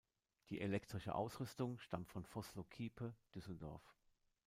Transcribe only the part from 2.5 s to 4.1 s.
Kiepe, Düsseldorf.